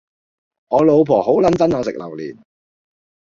[0.69, 2.39] 我老婆好撚憎我食榴槤